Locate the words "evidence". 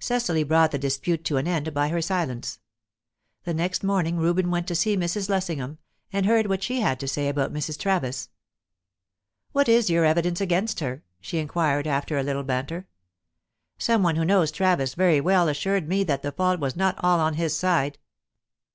10.06-10.40